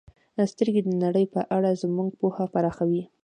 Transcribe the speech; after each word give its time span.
•سترګې 0.51 0.81
د 0.83 0.89
نړۍ 1.03 1.25
په 1.33 1.41
اړه 1.55 1.79
زموږ 1.81 2.09
پوهه 2.19 2.45
پراخوي. 2.53 3.03